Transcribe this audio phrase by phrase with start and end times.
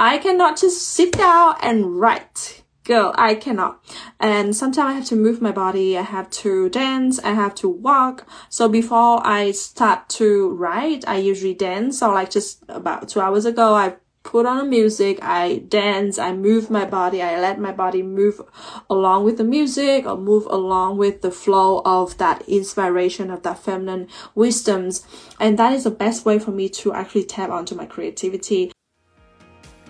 [0.00, 2.62] I cannot just sit down and write.
[2.84, 3.84] Girl, I cannot.
[4.20, 5.98] And sometimes I have to move my body.
[5.98, 7.18] I have to dance.
[7.18, 8.24] I have to walk.
[8.48, 11.98] So before I start to write, I usually dance.
[11.98, 16.32] So like just about two hours ago, I put on the music, I dance, I
[16.32, 18.42] move my body, I let my body move
[18.90, 23.58] along with the music or move along with the flow of that inspiration of that
[23.58, 25.04] feminine wisdoms.
[25.40, 28.70] And that is the best way for me to actually tap onto my creativity.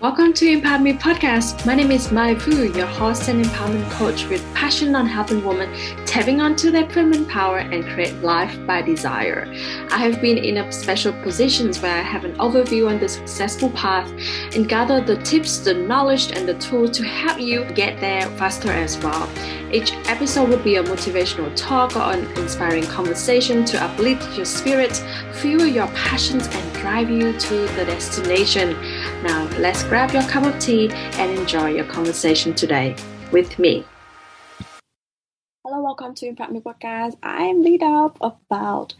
[0.01, 1.65] Welcome to Empower Me podcast.
[1.65, 5.69] My name is Mai Fu, your host and empowerment coach with passion on helping women
[6.05, 9.45] tapping onto their feminine power and create life by desire.
[9.91, 13.71] I have been in a special positions where I have an overview on the successful
[13.71, 14.09] path
[14.55, 18.71] and gather the tips, the knowledge, and the tools to help you get there faster
[18.71, 19.29] as well.
[19.69, 25.03] Each episode will be a motivational talk or an inspiring conversation to uplift your spirit,
[25.33, 28.75] fuel your passions, and drive you to the destination.
[29.23, 32.95] Now, let's grab your cup of tea and enjoy your conversation today
[33.31, 33.85] with me.
[35.65, 37.17] Hello, welcome to Impact Me Podcast.
[37.21, 38.95] I'm lead up about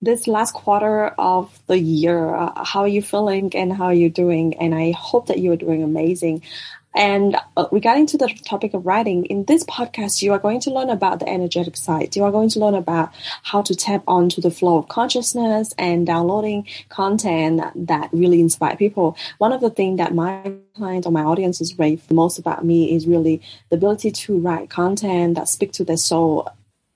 [0.00, 2.34] this last quarter of the year.
[2.34, 4.54] Uh, how are you feeling and how are you doing?
[4.54, 6.42] And I hope that you are doing amazing.
[6.94, 10.70] And uh, regarding to the topic of writing, in this podcast, you are going to
[10.70, 12.14] learn about the energetic side.
[12.14, 16.06] You are going to learn about how to tap onto the flow of consciousness and
[16.06, 19.16] downloading content that really inspire people.
[19.38, 23.06] One of the things that my clients or my audiences rave most about me is
[23.06, 26.48] really the ability to write content that speak to their soul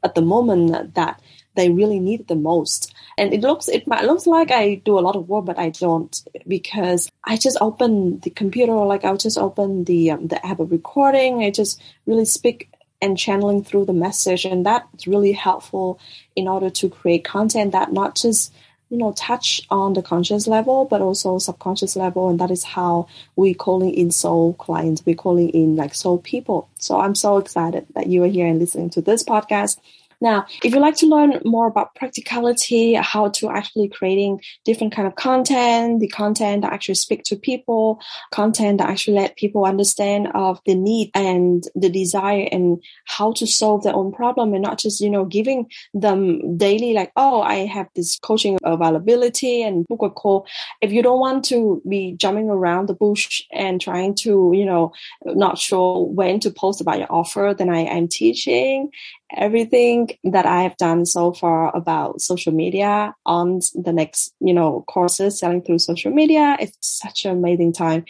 [0.05, 1.21] at the moment that
[1.57, 2.95] they really need the most.
[3.19, 6.23] And it looks it looks like I do a lot of work, but I don't
[6.47, 10.71] because I just open the computer, like I'll just open the um, the app of
[10.71, 11.43] recording.
[11.43, 15.99] I just really speak and channeling through the message, and that's really helpful
[16.37, 18.53] in order to create content that not just
[18.89, 22.29] you know touch on the conscious level but also subconscious level.
[22.29, 25.05] And that is how we calling in soul clients.
[25.05, 26.69] We're calling in like soul people.
[26.79, 29.79] So i'm so excited that you are here and listening to this podcast
[30.21, 35.07] now, if you'd like to learn more about practicality, how to actually creating different kind
[35.07, 38.01] of content, the content that actually speak to people,
[38.33, 43.47] content that actually let people understand of the need and the desire and how to
[43.47, 47.67] solve their own problem and not just, you know, giving them daily like, oh, I
[47.67, 50.47] have this coaching availability and book a call.
[50.81, 54.93] If you don't want to be jumping around the bush and trying to, you know,
[55.25, 58.91] not sure when to post about your offer, then I am teaching
[59.37, 64.85] everything that I have done so far about social media on the next, you know,
[64.89, 66.57] courses selling through social media.
[66.61, 68.05] It's such an amazing time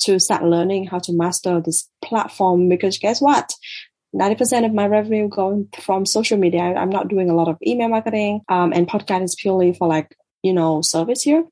[0.00, 3.52] to start learning how to master this platform because guess what?
[4.14, 6.62] 90% of my revenue going from social media.
[6.62, 8.42] I'm not doing a lot of email marketing.
[8.48, 11.44] Um, and podcast is purely for like, you know, service here.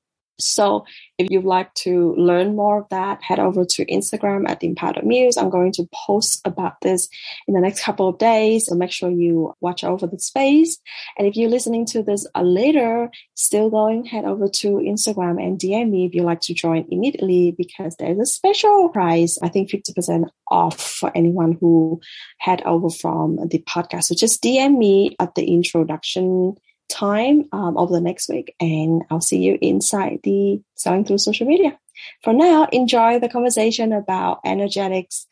[0.44, 0.84] So
[1.19, 5.04] if you'd like to learn more of that, head over to Instagram at the Empowered
[5.04, 5.36] Muse.
[5.36, 7.08] I'm going to post about this
[7.47, 8.66] in the next couple of days.
[8.66, 10.78] So make sure you watch over the space.
[11.16, 15.91] And if you're listening to this later, still going, head over to Instagram and DM
[15.91, 19.38] me if you'd like to join immediately because there's a special price.
[19.42, 22.00] I think 50% off for anyone who
[22.38, 24.04] head over from the podcast.
[24.04, 26.56] So just DM me at the introduction
[26.92, 31.47] time um, over the next week, and I'll see you inside the Selling Through Social
[31.47, 31.78] Media.
[32.22, 35.26] For now, enjoy the conversation about energetics,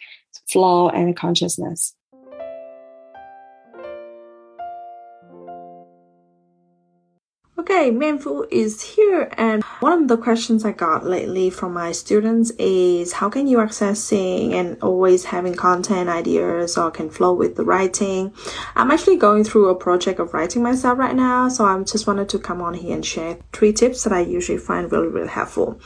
[0.49, 1.95] flow, and consciousness.
[7.71, 12.51] Okay, Manfu is here and one of the questions I got lately from my students
[12.59, 17.65] is how can you accessing and always having content ideas or can flow with the
[17.65, 18.35] writing?
[18.75, 22.29] I'm actually going through a project of writing myself right now, so I just wanted
[22.31, 25.81] to come on here and share three tips that I usually find really, really helpful.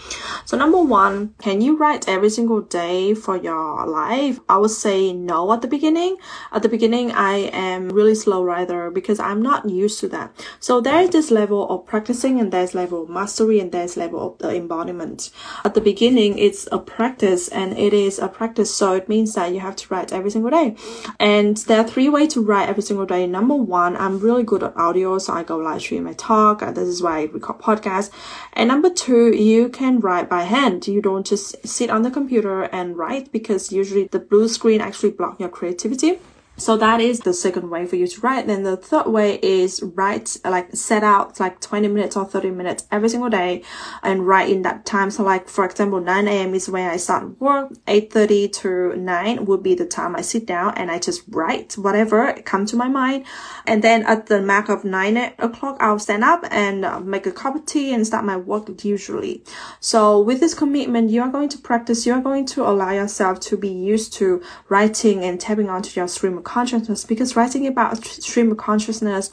[0.47, 4.41] So number one, can you write every single day for your life?
[4.49, 6.17] I would say no at the beginning.
[6.51, 10.35] At the beginning, I am really slow writer because I'm not used to that.
[10.61, 14.33] So there is this level of practicing and there's level of mastery and there's level
[14.33, 15.31] of the embodiment.
[15.65, 18.75] At the beginning, it's a practice and it is a practice.
[18.75, 20.77] So it means that you have to write every single day.
[21.19, 23.27] And there are three ways to write every single day.
[23.27, 25.19] Number one, I'm really good at audio.
[25.19, 26.61] So I go live stream, I talk.
[26.61, 28.11] This is why I record podcasts.
[28.53, 30.87] And number two, you can write by hand.
[30.87, 35.11] You don't just sit on the computer and write because usually the blue screen actually
[35.11, 36.19] block your creativity.
[36.57, 38.47] So that is the second way for you to write.
[38.47, 42.87] Then the third way is write, like set out like 20 minutes or 30 minutes
[42.93, 43.63] every single day
[44.05, 45.11] and write in that time.
[45.11, 46.55] So like, for example, 9 a.m.
[46.55, 47.73] is when I start work.
[47.87, 52.33] 8.30 to 9 would be the time I sit down and I just write whatever
[52.45, 53.27] come to my mind.
[53.67, 57.57] And then at the mark of 9 o'clock, I'll stand up and make a cup
[57.57, 59.43] of tea and start my work usually.
[59.81, 63.41] So with this commitment, you are going to practice, you are going to allow yourself
[63.41, 68.05] to be used to writing and tapping onto your stream of consciousness because writing about
[68.05, 69.33] stream of consciousness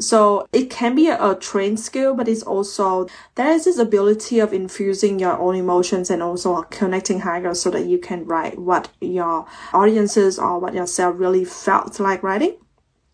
[0.00, 4.40] so it can be a, a, trained skill, but it's also, there is this ability
[4.40, 8.88] of infusing your own emotions and also connecting higher so that you can write what
[9.00, 12.56] your audiences or what yourself really felt like writing.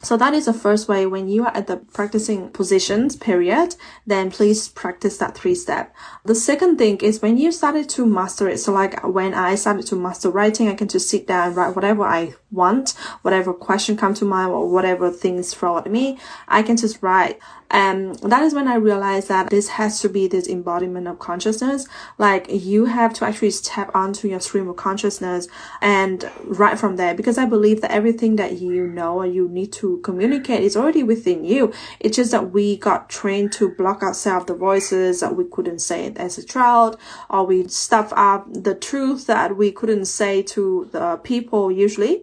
[0.00, 3.74] So that is the first way when you are at the practicing positions period,
[4.06, 5.92] then please practice that three step.
[6.24, 8.58] The second thing is when you started to master it.
[8.58, 11.74] So like when I started to master writing, I can just sit down and write
[11.74, 12.90] whatever I want,
[13.22, 17.40] whatever question come to mind or whatever things throw at me, I can just write.
[17.70, 21.86] And that is when I realized that this has to be this embodiment of consciousness.
[22.16, 25.48] Like you have to actually step onto your stream of consciousness
[25.82, 29.87] and write from there because I believe that everything that you know you need to
[29.96, 31.72] communicate is already within you.
[31.98, 36.12] It's just that we got trained to block ourselves the voices that we couldn't say
[36.16, 36.98] as a child
[37.30, 42.22] or we stuff up the truth that we couldn't say to the people usually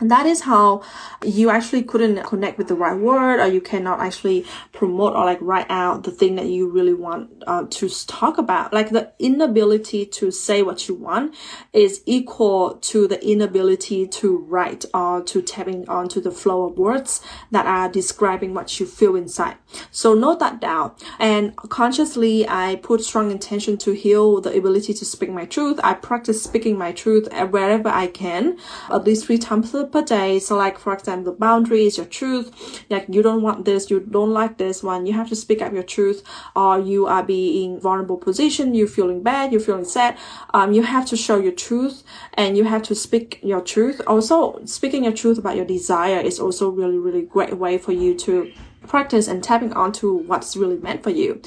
[0.00, 0.82] and that is how
[1.24, 5.38] you actually couldn't connect with the right word or you cannot actually promote or like
[5.40, 8.72] write out the thing that you really want uh, to talk about.
[8.72, 11.34] Like the inability to say what you want
[11.72, 17.20] is equal to the inability to write or to tapping onto the flow of words
[17.50, 19.56] that are describing what you feel inside.
[19.90, 20.94] So note that down.
[21.18, 25.78] And consciously, I put strong intention to heal the ability to speak my truth.
[25.84, 28.58] I practice speaking my truth wherever I can,
[28.90, 30.38] at least three times per day.
[30.38, 31.36] So like, for example,
[31.72, 32.84] is your truth.
[32.90, 35.06] Like you don't want this, you don't like this one.
[35.06, 36.22] You have to speak up your truth
[36.56, 38.74] or you are being vulnerable position.
[38.74, 39.52] You're feeling bad.
[39.52, 40.16] You're feeling sad.
[40.54, 42.02] Um, you have to show your truth
[42.34, 44.00] and you have to speak your truth.
[44.06, 48.14] Also, speaking your truth about your desire is also really, really great way for you
[48.18, 48.52] to
[48.86, 51.40] practice and tapping onto what's really meant for you.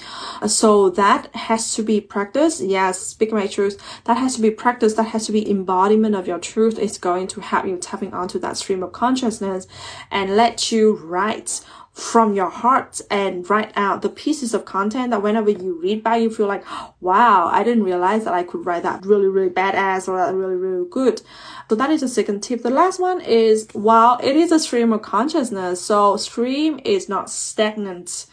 [0.48, 2.62] So that has to be practice.
[2.62, 3.82] Yes, speaking my truth.
[4.06, 4.94] That has to be practice.
[4.94, 6.78] That has to be embodiment of your truth.
[6.80, 9.68] It's going to help you tapping onto that stream of consciousness
[10.12, 11.62] and let you write
[11.94, 16.20] from your heart and write out the pieces of content that whenever you read back,
[16.20, 16.66] you feel like,
[17.00, 20.56] wow, I didn't realize that I could write that really, really badass or that really,
[20.56, 21.22] really good.
[21.70, 22.64] So that is the second tip.
[22.64, 27.30] The last one is, while it is a stream of consciousness, so stream is not
[27.30, 28.26] stagnant.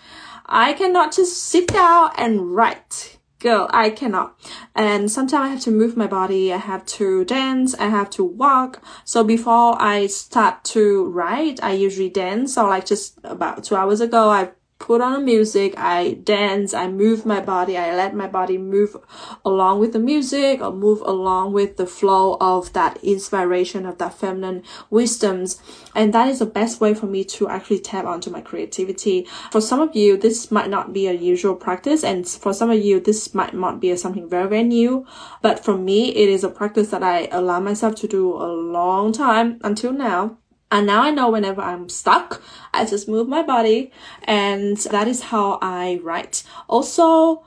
[0.46, 4.38] I cannot just sit down and write girl, I cannot.
[4.74, 6.52] And sometimes I have to move my body.
[6.52, 7.74] I have to dance.
[7.74, 8.82] I have to walk.
[9.04, 12.54] So before I start to write, I usually dance.
[12.54, 14.50] So like just about two hours ago, I
[14.80, 18.96] put on music, I dance, I move my body, I let my body move
[19.44, 24.14] along with the music or move along with the flow of that inspiration of that
[24.14, 25.62] feminine wisdoms.
[25.94, 29.28] And that is the best way for me to actually tap onto my creativity.
[29.52, 32.02] For some of you, this might not be a usual practice.
[32.02, 35.06] And for some of you, this might not be something very, very new.
[35.42, 39.12] But for me, it is a practice that I allow myself to do a long
[39.12, 40.38] time until now.
[40.70, 43.92] And now I know whenever I'm stuck, I just move my body
[44.24, 46.44] and that is how I write.
[46.68, 47.44] Also,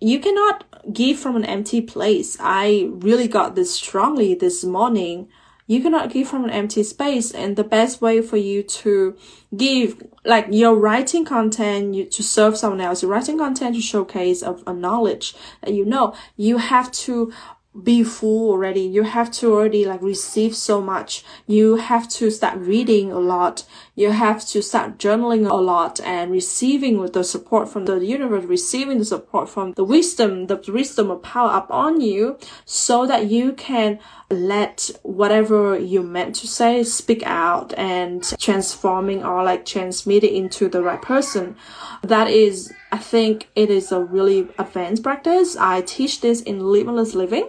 [0.00, 2.36] you cannot give from an empty place.
[2.40, 5.28] I really got this strongly this morning.
[5.68, 7.30] You cannot give from an empty space.
[7.30, 9.16] And the best way for you to
[9.56, 14.42] give, like your writing content you, to serve someone else, your writing content to showcase
[14.42, 17.32] of a knowledge that you know, you have to
[17.80, 18.82] be full already.
[18.82, 21.24] You have to already like receive so much.
[21.46, 23.64] You have to start reading a lot.
[23.94, 28.44] You have to start journaling a lot and receiving with the support from the universe,
[28.44, 33.28] receiving the support from the wisdom, the wisdom of power up on you so that
[33.28, 40.24] you can let whatever you meant to say speak out and transforming or like transmit
[40.24, 41.56] it into the right person.
[42.02, 45.56] That is, I think it is a really advanced practice.
[45.56, 47.48] I teach this in Limitless Living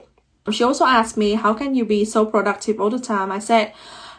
[0.51, 3.31] she also asked me, how can you be so productive all the time?
[3.31, 3.73] I said,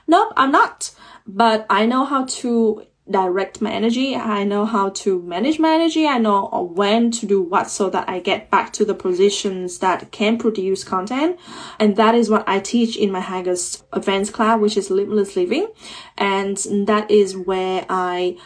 [0.06, 0.90] nope, I'm not.
[1.26, 4.16] But I know how to direct my energy.
[4.16, 6.06] I know how to manage my energy.
[6.06, 10.10] I know when to do what so that I get back to the positions that
[10.10, 11.38] can produce content.
[11.78, 15.68] And that is what I teach in my highest advanced class, which is limitless living.
[16.16, 18.38] And that is where I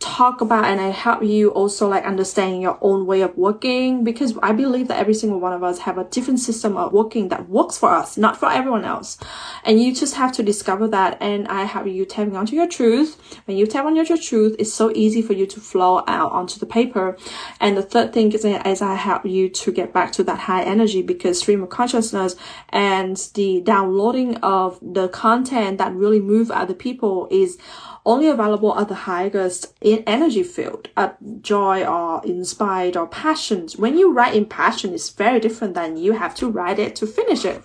[0.00, 4.36] talk about and I help you also like understanding your own way of working because
[4.42, 7.50] I believe that every single one of us have a different system of working that
[7.50, 9.18] works for us, not for everyone else.
[9.62, 13.20] And you just have to discover that and I have you tapping onto your truth.
[13.44, 16.58] When you tap on your truth, it's so easy for you to flow out onto
[16.58, 17.18] the paper.
[17.60, 20.62] And the third thing is, is I help you to get back to that high
[20.62, 22.36] energy because stream of consciousness
[22.70, 27.58] and the downloading of the content that really move other people is
[28.06, 33.68] only available at the highest in energy field, at joy or inspired or passion.
[33.76, 37.06] When you write in passion, it's very different than you have to write it to
[37.06, 37.62] finish it.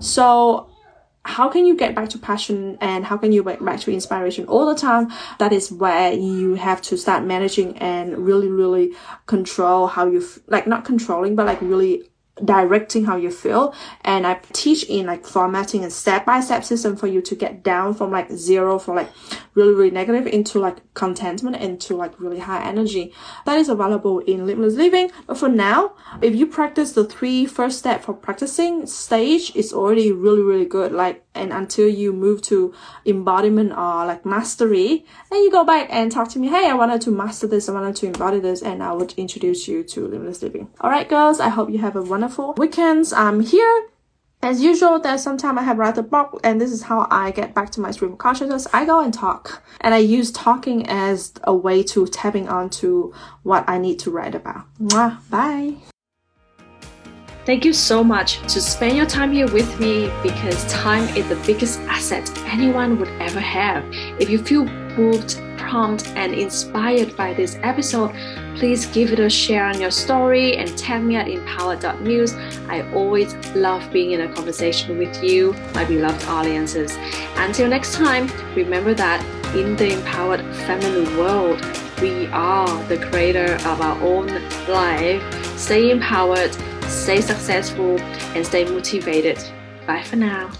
[0.00, 0.68] So
[1.24, 4.46] how can you get back to passion and how can you get back to inspiration
[4.46, 5.10] all the time?
[5.38, 8.92] That is where you have to start managing and really, really
[9.26, 12.10] control how you, like not controlling, but like really
[12.42, 17.22] directing how you feel and i teach in like formatting a step-by-step system for you
[17.22, 19.08] to get down from like zero for like
[19.54, 23.12] really really negative into like contentment into like really high energy.
[23.46, 25.10] That is available in limitless living.
[25.26, 30.12] But for now if you practice the three first step for practicing stage it's already
[30.12, 30.92] really really good.
[30.92, 32.74] Like and until you move to
[33.06, 37.00] embodiment or like mastery then you go back and talk to me hey i wanted
[37.00, 40.42] to master this i wanted to embody this and i would introduce you to limitless
[40.42, 43.88] living all right girls i hope you have a wonderful weekends i'm here
[44.44, 47.54] as usual, there's sometimes I have write a blog, and this is how I get
[47.54, 48.66] back to my stream of consciousness.
[48.74, 53.64] I go and talk, and I use talking as a way to tapping onto what
[53.66, 54.66] I need to write about.
[54.78, 55.76] Mwah, bye.
[57.46, 61.36] Thank you so much to spend your time here with me because time is the
[61.44, 63.84] biggest asset anyone would ever have.
[64.18, 68.14] If you feel moved, prompted, and inspired by this episode,
[68.56, 72.32] please give it a share on your story and tag me at empowered.muse.
[72.66, 76.96] I always love being in a conversation with you, my beloved audiences.
[77.36, 79.22] Until next time, remember that
[79.54, 81.60] in the empowered feminine world,
[82.00, 84.28] we are the creator of our own
[84.66, 85.22] life.
[85.58, 86.56] Stay empowered
[86.94, 88.00] stay successful,
[88.34, 89.38] and stay motivated.
[89.86, 90.50] Bye for now.